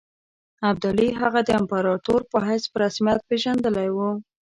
[0.69, 4.09] ابدالي هغه د امپراطور په حیث په رسمیت پېژندلی وو.